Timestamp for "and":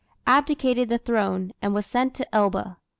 1.61-1.75